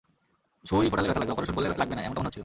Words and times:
সুই 0.69 0.89
ফোটালে 0.91 1.07
ব্যথা 1.09 1.21
লাগবে, 1.21 1.33
অপারেশন 1.35 1.53
করলে 1.57 1.67
লাগবে 1.81 1.93
না, 1.95 2.01
এমনটা 2.05 2.19
মনে 2.21 2.27
হচ্ছিল। 2.29 2.39